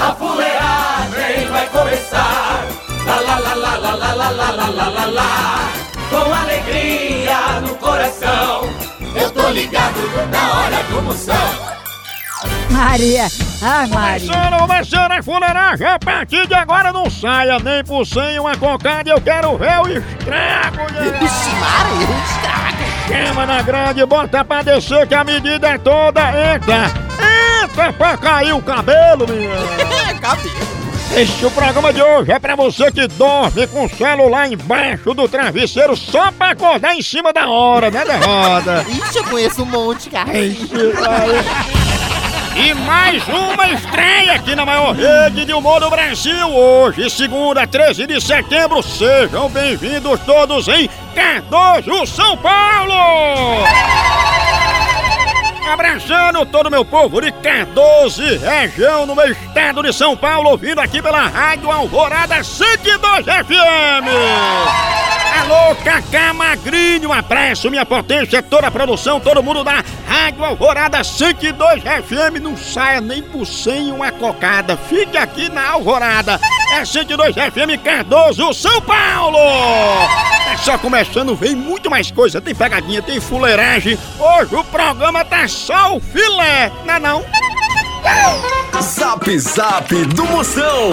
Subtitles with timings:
[0.00, 2.66] A fuleagem vai começar.
[3.06, 5.72] Lá lá lá lá lá lá lá lá lá lá lá lá.
[6.10, 8.68] Com alegria no coração,
[9.14, 9.98] eu tô ligado
[10.30, 11.34] na hora do Moção.
[12.70, 13.26] Maria!
[13.62, 14.26] Ai, Maria!
[14.28, 19.08] Começando, começando a fuleiragem, a partir de agora não saia nem por cem uma cocada,
[19.08, 21.18] eu quero ver o estrago, né?
[21.18, 22.76] Vixe, Maria, um estrago.
[23.08, 26.20] Chama na grande, bota pra descer que a medida é toda,
[26.54, 27.05] entra!
[27.62, 29.54] Entra pra cair o cabelo, menina!
[30.20, 30.76] Cabelo.
[31.14, 35.26] Este o programa de hoje é pra você que dorme com o celular embaixo do
[35.28, 38.84] travesseiro só pra acordar em cima da hora, né, derroda?
[38.88, 40.30] Ixi, eu conheço um monte, cara.
[42.56, 46.48] E mais uma estreia aqui na maior rede de humor do Brasil.
[46.48, 48.82] Hoje, segunda, 13 de setembro.
[48.82, 53.64] Sejam bem-vindos todos em Cardoso, São Paulo!
[55.66, 60.80] Abraçando todo o meu povo de Cardoso, região no meu estado de São Paulo, ouvindo
[60.80, 64.06] aqui pela Rádio Alvorada 102 FM.
[65.40, 71.82] Alô, Cacá Magrinho, abraço, minha potência, toda a produção, todo mundo da Rádio Alvorada 102
[71.82, 72.40] FM.
[72.40, 76.40] Não saia nem por sem uma cocada, fique aqui na Alvorada.
[76.74, 79.38] É 102 FM Cardoso, São Paulo.
[80.52, 82.40] É só começando, vem muito mais coisa.
[82.40, 83.98] Tem pegadinha, tem fuleiragem.
[84.18, 87.24] Hoje o programa tá só o filé, não é não?
[88.80, 90.92] Zap Zap do Moção.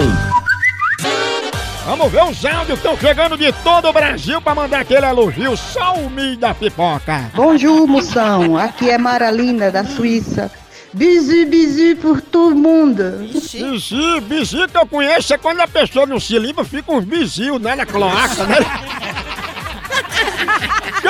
[1.86, 5.56] Vamos ver os áudios que estão chegando de todo o Brasil pra mandar aquele elogio.
[5.56, 7.30] Só o milho da pipoca.
[7.34, 8.56] Bonjour, moção.
[8.56, 10.50] Aqui é Maralina, da Suíça.
[10.94, 13.28] Bisu, bisu por todo mundo.
[13.32, 17.60] Bizi, bizi que eu conheço é quando a pessoa não se limpa, fica uns bizios,
[17.60, 18.56] né, na cloaca, né?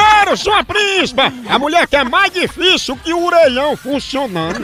[0.04, 1.32] Quero sua príncipa!
[1.48, 4.60] A mulher que é mais difícil que o orelhão funcionando.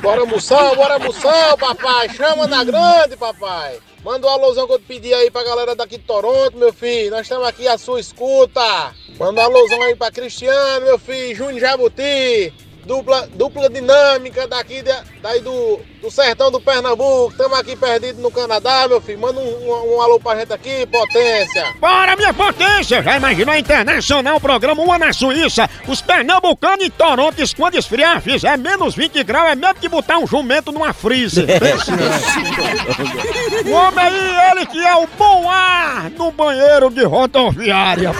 [0.00, 2.08] Bora moção, bora moção, papai.
[2.10, 3.78] Chama na grande, papai.
[4.04, 7.12] Manda um alôzão que eu te pedi aí pra galera daqui de Toronto, meu filho.
[7.12, 8.92] Nós estamos aqui à sua escuta.
[9.18, 11.36] Manda um alôzão aí pra Cristiano, meu filho.
[11.36, 12.52] Júnior Jabuti.
[12.84, 17.30] Dupla, dupla dinâmica daqui de- daí do, do sertão do Pernambuco.
[17.30, 19.20] Estamos aqui perdidos no Canadá, meu filho.
[19.20, 21.72] Manda um, um, um alô pra gente aqui, potência.
[21.80, 23.00] Bora, minha potência!
[23.00, 25.70] Já imaginou internacional programa Uma na Suíça?
[25.86, 30.26] Os pernambucanos em Toronto, quando esfriar, fizer menos 20 graus, é mesmo que botar um
[30.26, 31.46] jumento numa freezer.
[33.64, 38.10] o homem aí, ele que é o bom ar no banheiro de rodoviária.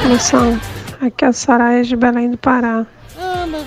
[0.00, 0.58] Pensa.
[1.00, 2.84] Aqui é a Soraya de Belém do Pará.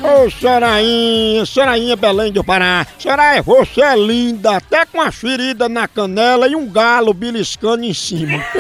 [0.04, 2.86] Ô, Sorainha, Sorainha Belém do Pará.
[2.98, 7.94] Soraia, você é linda, até com a ferida na canela e um galo beliscando em
[7.94, 8.44] cima.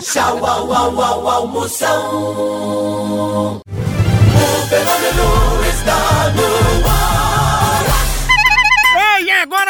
[0.00, 2.00] Tchau, au, au, au, au, Moção.
[3.56, 3.60] O
[4.68, 6.89] fenômeno está no ar.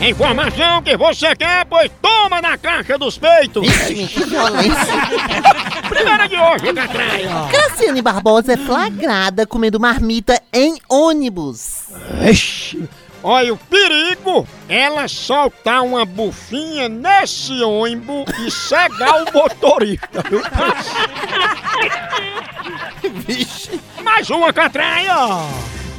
[0.00, 3.66] Informação que você quer, pois toma na caixa dos peitos!
[3.66, 4.94] Ixi, que violência.
[5.88, 7.28] Primeira de hoje, Catraia!
[7.50, 11.86] Cassiane Barbosa é flagrada comendo marmita em ônibus.
[12.30, 12.88] Ixi,
[13.22, 20.22] Olha, o perigo ela soltar uma bufinha nesse ônibus e cegar o motorista?
[23.26, 23.80] Vixe.
[24.04, 25.16] Mais uma catranha!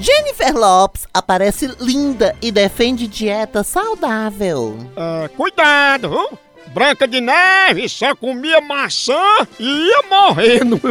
[0.01, 4.77] Jennifer Lopes aparece linda e defende dieta saudável.
[4.95, 6.39] É, cuidado, viu?
[6.73, 9.19] Branca de Neve só comia maçã
[9.59, 10.79] e ia morrendo.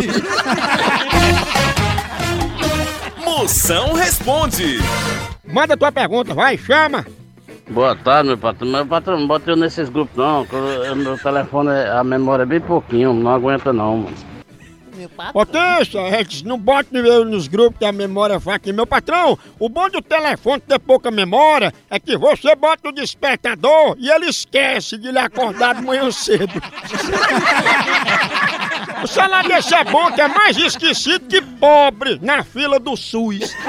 [3.25, 4.79] Moção responde.
[5.45, 7.07] Manda tua pergunta, vai, chama.
[7.71, 8.69] Boa tarde, meu patrão.
[8.69, 10.47] Meu patrão, não bota eu nesses grupos não.
[10.97, 14.38] Meu telefone, a memória é bem pouquinho, não aguenta não, mano.
[14.99, 15.33] Meu patrão.
[15.33, 18.73] Potência, é, não bote eu nos grupos que a memória vai aqui.
[18.73, 23.95] Meu patrão, o bom do telefone ter pouca memória é que você bota o despertador
[23.97, 26.51] e ele esquece de lhe acordar de manhã cedo.
[29.01, 33.55] o salário desse é bom que é mais esquecido que pobre na fila do SUS.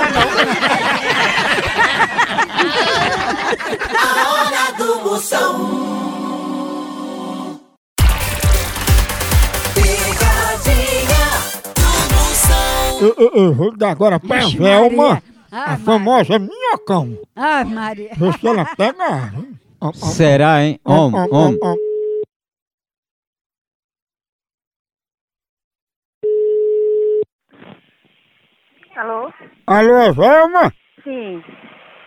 [3.99, 6.08] A hora do Moção.
[13.01, 15.23] Eu, eu- eu vou dar agora pra Vixe, Velma, Maria.
[15.51, 17.17] a Ah, famosa minhocão.
[17.35, 18.11] Ai, Maria.
[18.17, 19.31] Vê se ela pega.
[19.37, 19.59] hein?
[19.81, 20.79] Ó, ó, Será, hein?
[20.83, 21.59] ó, Homem, ó, homem.
[21.63, 21.75] ó.
[28.95, 29.31] Alô?
[29.67, 30.73] Alô, Velma?
[31.03, 31.41] Sim.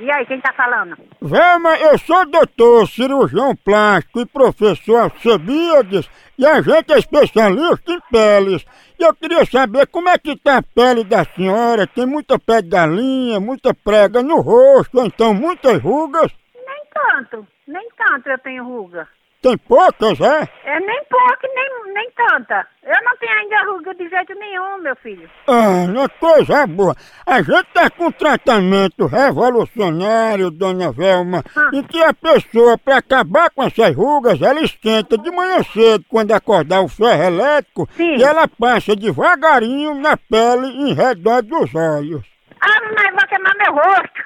[0.02, 0.96] E aí, quem tá falando?
[1.20, 8.00] Velma, eu sou doutor, cirurgião plástico e professor Alcebiades e a gente é especialista em
[8.10, 8.66] peles.
[8.98, 12.62] E eu queria saber como é que tá a pele da senhora, tem muita pele
[12.62, 16.32] de galinha, muita prega no rosto, ou então muitas rugas?
[16.52, 17.46] Nem tanto.
[17.68, 19.06] Nem tanto eu tenho ruga.
[19.42, 20.48] Tem poucas, é?
[20.64, 22.64] É nem pouco, nem, nem tanta.
[22.84, 25.28] Eu não tenho ainda ruga de jeito nenhum, meu filho.
[25.48, 26.94] Ah, uma coisa boa.
[27.26, 31.70] A gente tá com um tratamento revolucionário, dona Velma, Ah.
[31.72, 36.30] em que a pessoa, para acabar com essas rugas, ela esquenta de manhã cedo, quando
[36.32, 38.18] acordar o ferro elétrico, Sim.
[38.18, 42.22] e ela passa devagarinho na pele em redor dos olhos.
[42.60, 44.22] Ah, mas vou queimar meu rosto.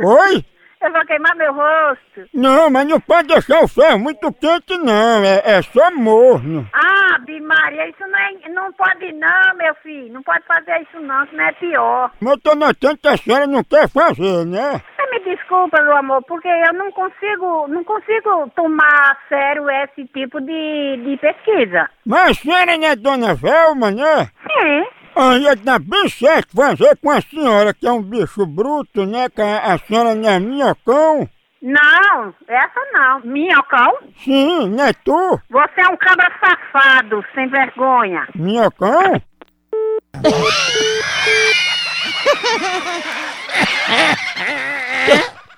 [0.34, 0.44] Oi?
[0.84, 2.28] Eu vou queimar meu rosto.
[2.32, 5.24] Não, mas não pode deixar o ferro muito quente, não.
[5.24, 6.68] É, é só morno.
[6.72, 10.12] Ah, Bimaria, isso não, é, não pode não, meu filho.
[10.12, 12.10] Não pode fazer isso não, senão é pior.
[12.20, 14.82] Mas eu tô notando que a senhora não quer fazer, né?
[14.96, 20.04] Você me desculpa, meu amor, porque eu não consigo, não consigo tomar a sério esse
[20.08, 21.88] tipo de, de pesquisa.
[22.04, 24.28] Mas a senhora não é dona Velma, né?
[24.42, 24.84] Sim.
[25.16, 29.28] Ah, ia dar bem certo fazer com a senhora, que é um bicho bruto, né?
[29.28, 31.28] Que a, a senhora não é minhocão.
[31.62, 33.20] Não, essa não.
[33.20, 33.96] Minhocão?
[34.22, 35.40] Sim, não é tu?
[35.50, 38.28] Você é um cabra safado, sem vergonha.
[38.34, 39.22] Minhocão?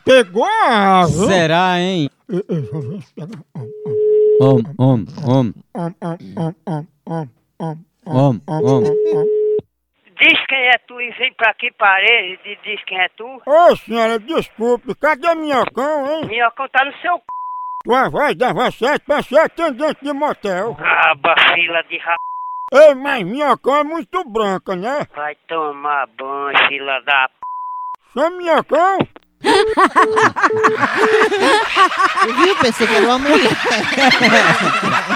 [0.05, 1.27] Pegou a ave?
[1.27, 2.11] Será, hein?
[2.29, 3.05] Homem, homem,
[4.39, 5.95] Om, om, om, om,
[7.07, 7.77] om, om,
[8.07, 9.36] homem, homem.
[10.19, 13.43] Diz quem é tu e vem pra aqui parede e diz quem é tu.
[13.47, 16.25] Ô senhora, desculpe, cadê minhocão, hein?
[16.27, 17.23] Minhocão tá no seu c...
[17.85, 20.73] Tua voz dava certo pra ser atendente de motel.
[20.73, 22.17] Raba, fila de ra...
[22.73, 25.07] Ei, mas minhocão é muito branca, né?
[25.15, 27.35] Vai tomar banho, fila da p...
[28.15, 28.99] Chama minhocão?
[32.37, 32.57] Viu?
[32.57, 33.37] Pensei que era uma mulher.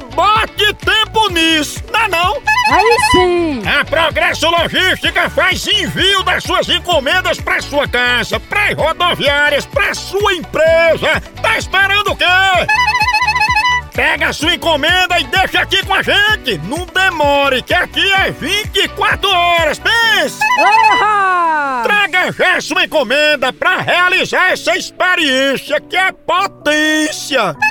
[0.11, 2.41] bote tempo nisso, não é não?
[2.71, 3.63] Aí sim!
[3.67, 10.33] A Progresso Logística faz envio das suas encomendas para sua casa, para rodoviárias, para sua
[10.33, 11.21] empresa.
[11.41, 12.25] Tá esperando o quê?
[13.93, 16.57] Pega a sua encomenda e deixa aqui com a gente.
[16.59, 19.79] Não demore, que aqui é 24 horas.
[19.79, 20.39] Pensa!
[21.83, 27.55] Traga já sua encomenda para realizar essa experiência que é potência.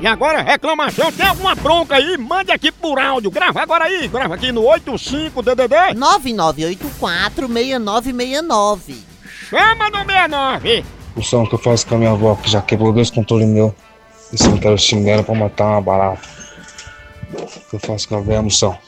[0.00, 2.16] e agora, reclamação, tem alguma bronca aí?
[2.16, 3.32] Mande aqui por áudio.
[3.32, 5.96] Grava agora aí, grava aqui no 85DDD.
[7.02, 8.94] 9984-6969.
[9.50, 10.84] Chama no 69.
[11.16, 13.72] O som que eu faço com a minha avó, que já quebrou dois controles meus.
[14.32, 16.28] E quero xingar ela pra matar uma barata.
[17.32, 18.78] O que eu faço com a velha moção?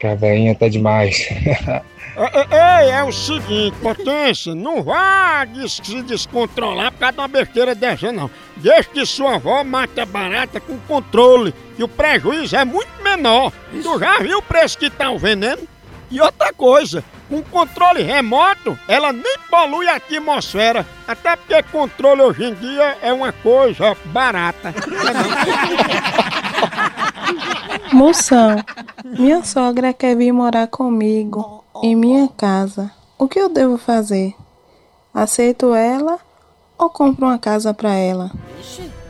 [0.00, 1.28] Que a velhinha tá demais.
[1.30, 1.46] Ei,
[2.86, 7.74] ei, é o seguinte, potência, não vá des se descontrolar por causa de uma besteira
[7.74, 8.30] dessa, não.
[8.60, 13.52] Deixa que sua avó mata barata com controle, que o prejuízo é muito menor.
[13.70, 15.62] Tu já viu o preço que tá o veneno?
[16.10, 20.84] E outra coisa, com controle remoto, ela nem polui a atmosfera.
[21.06, 24.74] Até porque controle hoje em dia é uma coisa barata.
[27.92, 28.56] Moção,
[29.04, 32.90] minha sogra quer vir morar comigo em minha casa.
[33.16, 34.34] O que eu devo fazer?
[35.14, 36.18] Aceito ela
[36.76, 38.30] ou compro uma casa pra ela?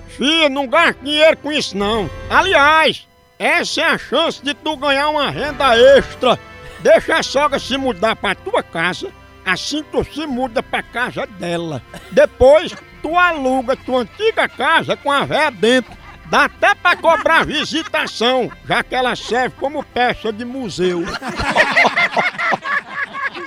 [0.09, 2.11] Fia, não gasta dinheiro com isso não.
[2.28, 3.07] Aliás,
[3.38, 6.38] essa é a chance de tu ganhar uma renda extra.
[6.80, 9.11] Deixa a sogra se mudar pra tua casa,
[9.45, 11.83] assim tu se muda pra casa dela.
[12.11, 15.99] Depois, tu aluga tua antiga casa com a véia dentro.
[16.26, 21.00] Dá até pra cobrar visitação, já que ela serve como peça de museu.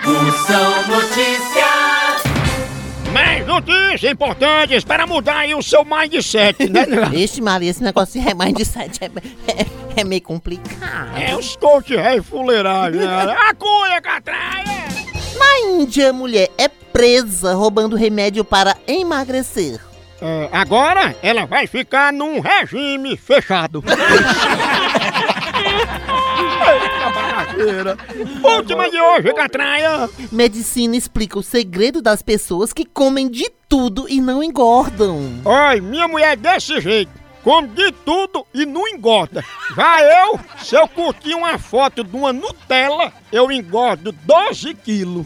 [0.04, 2.03] Moção Notícias.
[3.14, 6.86] Mais notícias importantes para mudar aí o seu mindset, né?
[7.12, 9.06] Vixe, Maria, esse negócio de mindset é,
[9.52, 9.66] é,
[9.98, 11.16] é meio complicado.
[11.16, 13.36] É os coach rei fuleiragem, né?
[13.48, 14.84] A cunha, catraia!
[15.38, 19.80] Na Índia, mulher é presa roubando remédio para emagrecer.
[20.22, 23.84] É, agora ela vai ficar num regime fechado.
[28.44, 30.10] Última de hoje, Catraia.
[30.32, 35.42] Medicina explica o segredo das pessoas que comem de tudo e não engordam.
[35.46, 37.24] Ai, minha mulher é desse jeito.
[37.44, 39.44] Come de tudo e não engorda.
[39.76, 45.26] Já eu, se eu curtir uma foto de uma Nutella, eu engordo 12 quilos.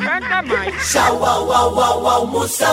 [0.00, 0.90] Nada mais.
[0.90, 2.72] Tchau, au, au, au, almoção.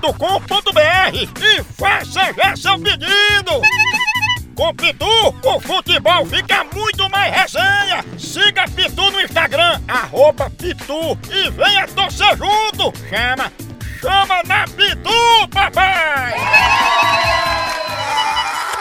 [0.01, 3.61] com.br e faça já seu pedido!
[4.55, 5.05] Com Pitu,
[5.43, 8.03] o futebol fica muito mais resenha!
[8.17, 12.91] Siga Pitu no Instagram, arroba Pitu e venha torcer junto!
[13.09, 13.51] Chama,
[14.01, 16.33] chama na Pitu, papai!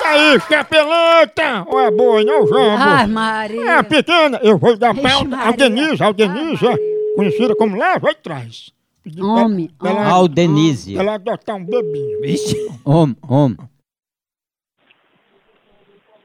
[0.04, 1.64] Aí, chapelanta!
[1.66, 2.82] Ou é boa, não, Jambo?
[2.82, 3.70] Ai, Maria.
[3.70, 5.52] É pequena, eu vou dar Ixi, pauta ao.
[5.52, 6.66] Denise, ao Denise,
[7.14, 8.72] conhecida como Leva e Traz.
[9.10, 10.96] Pedir Homem, pra ela- Ao Denise.
[10.96, 12.18] Ela adotar um bebinho.
[12.84, 13.56] Homem, homem.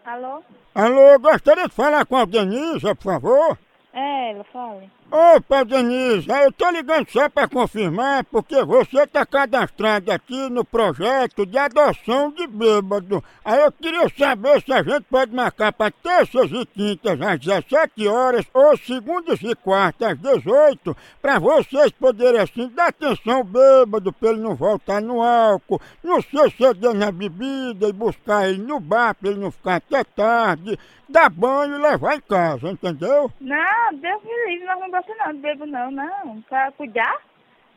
[0.05, 0.43] Alô?
[0.73, 3.57] Alô, gostaria de falar com a Denise, por favor?
[3.93, 4.83] É, ela fala.
[5.11, 11.45] Opa, Denise, eu tô ligando só pra confirmar, porque você tá cadastrado aqui no projeto
[11.45, 13.23] de adoção de bêbado.
[13.43, 18.07] Aí eu queria saber se a gente pode marcar pra terças e quintas às 17
[18.07, 24.11] horas ou segundas e quartas às 18, pra vocês poderem assim dar atenção ao bêbado
[24.11, 28.79] pra ele não voltar no álcool, não se exceder na bebida e buscar ele no
[28.79, 33.31] bar pra ele não ficar até tarde, dar banho e levar em casa, entendeu?
[33.39, 36.41] Não, Deus me livre, não gostamos não de bebo não, não.
[36.43, 37.21] Pra cuidar,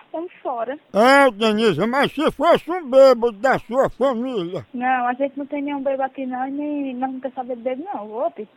[0.05, 0.79] estamos fora.
[0.93, 4.65] É, Denise, mas se fosse um bêbado da sua família.
[4.73, 7.57] Não, a gente não tem nenhum bebo aqui não, e nem nós não queremos saber
[7.57, 8.49] de bebo não, ope.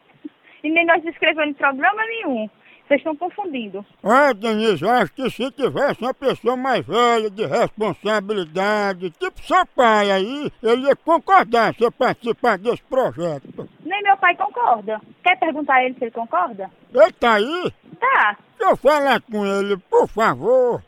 [0.64, 2.50] E nem nós escrevemos em programa nenhum.
[2.88, 3.86] Vocês estão confundindo.
[4.04, 9.66] É, Denise, eu acho que se tivesse uma pessoa mais velha, de responsabilidade, tipo seu
[9.68, 13.70] pai aí, ele ia concordar se eu participar desse projeto.
[13.86, 15.00] Nem meu pai concorda.
[15.24, 16.70] Quer perguntar a ele se ele concorda?
[16.94, 17.74] Ele tá aí?
[18.02, 18.36] Tá.
[18.58, 20.84] Deixa eu falar com ele, por favor.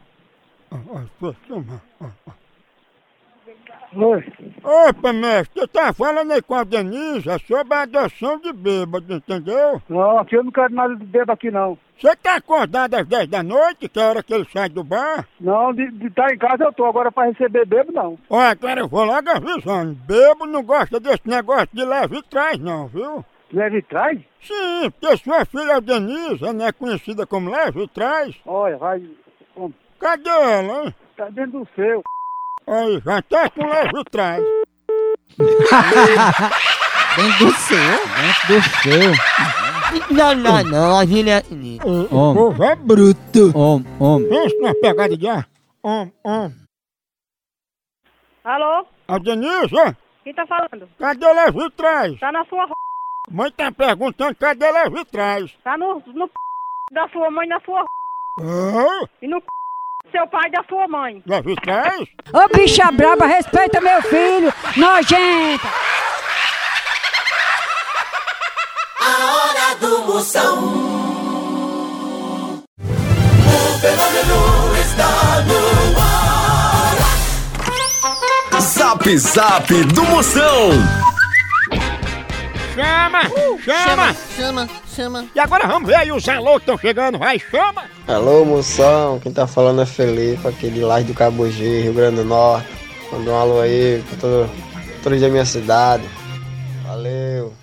[3.95, 4.33] Oi.
[4.63, 9.13] Opa, mestre, você tá falando aí com a Denise é sobre a adoção de bêbado,
[9.13, 9.79] entendeu?
[9.87, 11.77] Não, aqui eu não quero nada de bebo aqui não.
[11.99, 14.83] Você tá acordado às 10 da noite, que é a hora que ele sai do
[14.83, 15.27] bar?
[15.39, 18.17] Não, de estar em casa eu tô, agora pra receber bebo não.
[18.31, 19.93] Olha, agora eu vou logo avisando.
[19.93, 23.23] Bebo não gosta desse negócio de leve trás, não, viu?
[23.53, 24.19] Leve traz?
[24.41, 28.35] Sim, porque sua filha Denise, ela não é conhecida como leve trás.
[28.45, 29.07] Olha, vai.
[29.99, 30.95] Cadê ela, hein?
[31.15, 32.01] Tá dentro do seu.
[32.65, 34.43] Aí, já tá com leve trás.
[37.15, 37.77] Dentro do seu?
[37.77, 39.13] Dentro do seu.
[40.15, 41.43] Não, não, não, a gente é...
[41.85, 43.55] O povo é bruto.
[43.55, 44.29] Homem, homem.
[44.29, 45.47] Pensa na pegada de ar.
[45.83, 46.51] Om, om.
[48.43, 48.87] Alô?
[49.07, 50.89] A Denise, Quem tá falando?
[50.97, 52.19] cadê leve e trás?
[52.19, 52.71] Tá na sua r...
[53.31, 55.51] Mãe tá perguntando cadê leve e trás.
[55.63, 56.33] Tá no, no p...
[56.91, 57.85] da sua mãe na sua
[59.21, 59.47] e no p...
[60.11, 61.23] seu pai da sua mãe.
[61.51, 62.07] e trás?
[62.33, 65.67] Ô bicha braba, respeita meu filho, nojenta.
[68.99, 70.63] A hora do Moção.
[72.79, 75.57] O fenômeno está no
[76.01, 76.23] ar.
[78.61, 81.12] Zap Zap do Moção.
[82.73, 83.21] Chama,
[83.63, 84.15] chama.
[84.35, 85.25] Chama, chama.
[85.35, 87.19] E agora vamos ver aí os alô que estão chegando.
[87.19, 87.83] Vai, chama.
[88.07, 92.25] Alô, moção, quem tá falando é Felipe, aqui de Laje do Cabogi, Rio Grande do
[92.25, 92.67] Norte.
[93.11, 94.49] Manda um alô aí pra todo,
[95.03, 96.03] todo dia minha cidade.
[96.83, 97.53] Valeu.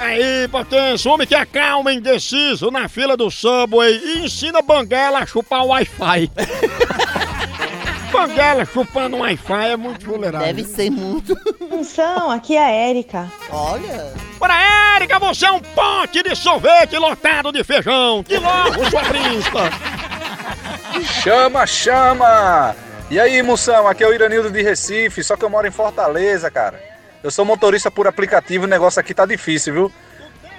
[0.00, 5.64] Aí, potência, homem que acalma indeciso na fila do Subway e ensina Banguela a chupar
[5.64, 6.30] o Wi-Fi.
[8.16, 10.54] Banguela chupando Wi-Fi é muito fuleiragem.
[10.54, 11.36] Deve ser muito.
[11.70, 13.30] Moção, aqui é a Érica.
[13.50, 14.12] Olha.
[14.38, 18.22] Para Érica, você é um pote de sorvete lotado de feijão.
[18.22, 19.70] Que logo, sua príncipa.
[21.22, 22.74] Chama, chama!
[23.10, 26.50] E aí, moção, aqui é o Iranildo de Recife, só que eu moro em Fortaleza,
[26.50, 26.82] cara.
[27.22, 29.92] Eu sou motorista por aplicativo, o negócio aqui tá difícil, viu?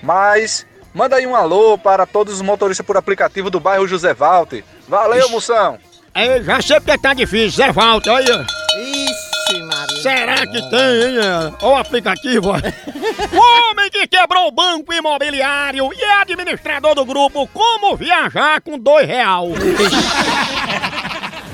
[0.04, 4.64] Mas manda aí um alô para todos os motoristas por aplicativo do bairro José Walter.
[4.88, 5.80] Valeu, moção!
[6.18, 8.26] Aí, já sei porque tá difícil, Zé Walter, aí.
[8.32, 8.42] ó.
[8.80, 10.02] Ixi, Maria.
[10.02, 11.20] Será que tem, hein?
[11.20, 11.54] é?
[11.62, 12.50] Ó o aplicativo.
[12.50, 12.56] ó.
[12.56, 18.80] o homem que quebrou o banco imobiliário e é administrador do grupo Como Viajar com
[18.80, 19.50] dois real.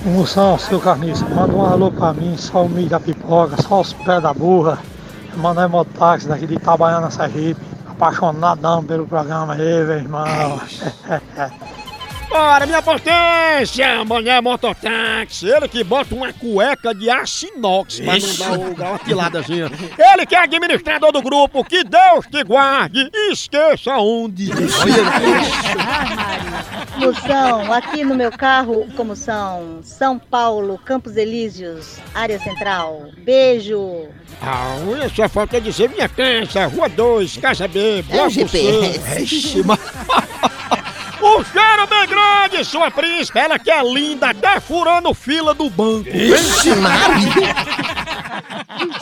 [0.05, 3.91] Moção, seu carniça, manda um alô pra mim, só o milho da pipoca, só os
[3.91, 4.79] pés da burra.
[5.35, 7.59] Manda é mototáxi daqui de Itabaiana, Sergipe.
[7.85, 10.23] Apaixonadão pelo programa aí, meu irmão.
[12.33, 13.99] Bora, minha potência!
[13.99, 15.47] Amanhã é mototáxi.
[15.47, 18.17] Ele que bota uma cueca de aço inox pra
[18.57, 19.69] não dar uma tiladazinha.
[19.99, 21.63] Ele que é administrador do grupo.
[21.63, 24.49] Que Deus te guarde esqueça onde.
[26.97, 33.09] Moção, aqui no meu carro, como são São Paulo, Campos Elíseos, área central.
[33.19, 34.07] Beijo.
[34.41, 38.47] Ah, olha só falta dizer minha casa, Rua 2, Casa B, Bloco C.
[38.47, 39.23] GPS.
[39.23, 39.79] Ixi, mas-
[41.25, 46.09] O cheiro bem grande, sua príncipe, ela que é linda, até furando fila do banco.
[46.09, 47.55] Ixi, Maria.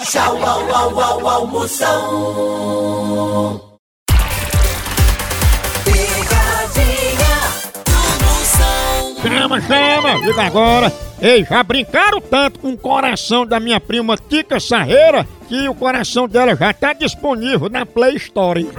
[0.05, 1.89] Tchau, au, au, au, au, Moção.
[5.83, 7.37] Picadinha
[7.85, 9.15] do Moção.
[9.23, 10.93] Chama, chama, diga agora.
[11.19, 16.27] Ei, já brincaram tanto com o coração da minha prima Tica Sarreira que o coração
[16.27, 18.69] dela já tá disponível na Play Store.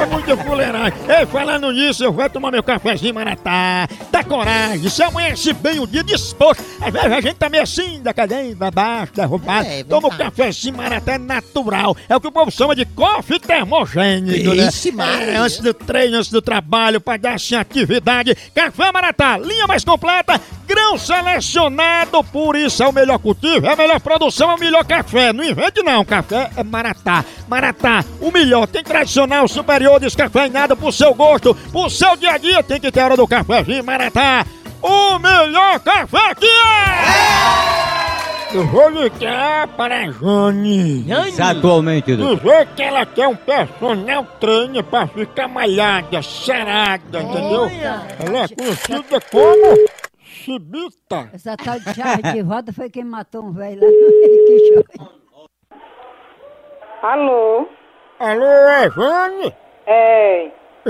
[0.00, 0.98] É muita fuleiragem.
[1.08, 3.86] Ei, falando nisso, eu vou tomar meu cafezinho maratá.
[4.10, 6.64] Dá coragem, se amanhece bem o dia disposto.
[6.80, 9.68] Às vezes a gente tá meio assim, da cadeia, pra baixo, derrubado.
[9.68, 10.30] É, Toma o verdade.
[10.30, 11.96] cafezinho maratá é natural.
[12.08, 14.68] É o que o povo chama de coffee termogênico, né?
[14.68, 15.32] Ixi, Maria.
[15.32, 18.34] É, antes do treino, antes do trabalho, pra dar assim atividade.
[18.54, 23.76] Café Maratá, linha mais completa, grão selecionado, por isso é o melhor cultivo, é a
[23.76, 25.32] melhor produção, é o melhor café.
[25.32, 27.24] Não invente não, café é Maratá.
[27.48, 32.62] Maratá, o melhor, tem tradicional, superior, descafeinado pro seu gosto, pro seu dia a dia,
[32.62, 34.44] tem que ter hora do cafezinho Maratá.
[34.82, 37.90] O melhor café que é!
[38.52, 41.06] Eu vou ligar para a Jane.
[41.40, 42.16] Atualmente.
[42.16, 47.70] Dizer que ela quer um personal trainer pra ficar malhada, sarada, entendeu?
[48.18, 51.30] Ela é conhecida como Chibita.
[51.32, 55.06] Essa tal de chave de roda foi quem matou um velho lá no.
[57.02, 57.68] Alô?
[58.18, 59.54] Alô, é Jane?
[59.86, 60.48] É.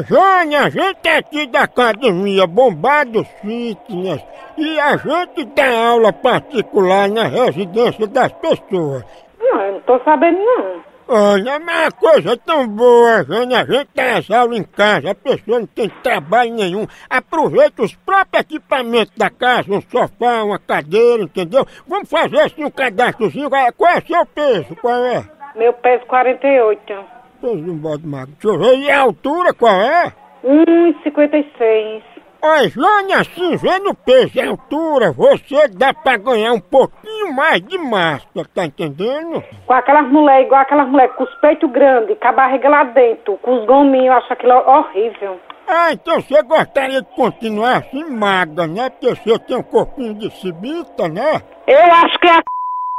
[0.08, 4.22] Jane, a gente é aqui da academia Bombado Fitness
[4.56, 9.04] e a gente dá aula particular na residência das pessoas.
[9.38, 10.90] Não, eu não tô sabendo não.
[11.12, 15.10] Olha, mas a coisa é tão boa, Jane, a gente tem as aulas em casa,
[15.10, 16.86] a pessoa não tem trabalho nenhum.
[17.08, 21.66] Aproveita os próprios equipamentos da casa, um sofá, uma cadeira, entendeu?
[21.88, 23.50] Vamos fazer assim um cadastrozinho.
[23.50, 24.76] Qual é- Qual é o seu peso?
[24.80, 25.24] Qual é?
[25.56, 27.19] Meu peso 48.
[27.40, 28.34] Peso de um bode magro.
[28.40, 28.78] Deixa eu ver.
[28.78, 30.12] E a altura qual é?
[30.44, 32.02] 1,56.
[32.42, 37.34] Olha, Jane, assim, vendo o peso e a altura, você dá pra ganhar um pouquinho
[37.34, 39.44] mais de massa, tá entendendo?
[39.66, 43.36] Com aquelas mulheres, igual aquelas mulheres com os peitos grandes, com a barriga lá dentro,
[43.42, 45.38] com os gominhos, eu acho aquilo horrível.
[45.68, 48.88] Ah, então você gostaria de continuar assim magra, né?
[48.88, 51.42] Porque você tem um corpinho de cibita, né?
[51.66, 52.42] Eu acho que é a,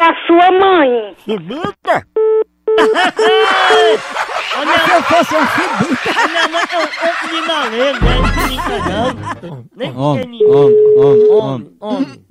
[0.04, 1.15] a sua mãe.
[1.17, 2.08] Cibita?
[4.62, 6.28] Se eu fosse um cibita.
[6.28, 8.00] Minha mãe é um pouco de malê, né?
[9.41, 10.50] Não Nem Homem, pequenininho.
[10.52, 12.26] homem, homem, homem.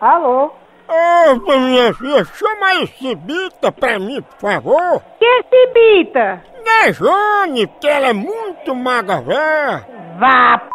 [0.00, 0.50] Alô?
[0.88, 5.02] Ô, minha filha, chama aí Cibita pra mim, por favor.
[5.18, 6.42] Que é cibita?
[6.64, 9.86] Né, Jane, porque ela é muito magra, véia.
[10.18, 10.70] Vá, p...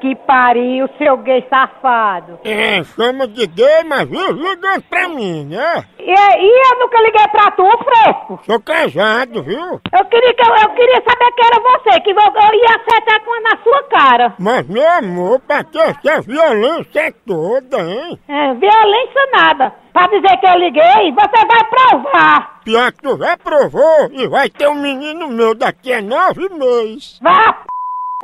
[0.00, 2.38] que pariu, seu gay safado.
[2.44, 5.84] É, chama de gay, mas vive ligando pra mim, né?
[5.98, 8.40] E, e eu nunca liguei pra tu, fresco.
[8.44, 9.80] Sou casado, viu?
[9.92, 13.24] Eu queria, que eu, eu queria saber que era você, que eu, eu ia acertar
[13.24, 14.34] com na sua cara.
[14.38, 18.18] Mas, meu amor, pra que essa violência toda, hein?
[18.28, 19.74] É, violência nada.
[19.92, 22.60] Pra dizer que eu liguei, você vai provar.
[22.64, 27.18] Pior que tu já provou e vai ter um menino meu daqui a nove meses.
[27.22, 27.64] Vá.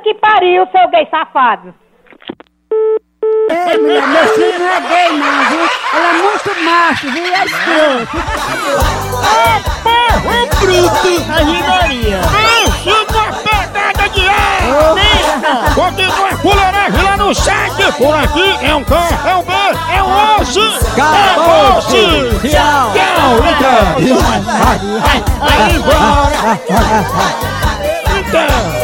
[0.02, 1.74] Que pariu, seu gay safado.
[3.50, 5.60] Ei, mulher, meu filho não é gay não, viu?
[5.94, 7.34] Ele é muito macho, viu?
[7.34, 8.16] É escroto.
[9.82, 11.12] Porra, bruto!
[11.32, 12.20] Aí, Maria.
[12.30, 14.60] Pense numa pegada de ar!
[15.74, 17.92] Continua a fuleiragem lá no site!
[17.98, 18.94] Por aqui é um K,
[19.26, 19.52] é um B,
[19.94, 20.60] é um osso!
[20.60, 21.38] É
[21.76, 22.04] osso!
[22.48, 22.92] Tchau.
[22.94, 23.84] Tchau, então!
[25.42, 26.40] Aí, bora!
[28.16, 28.79] Então!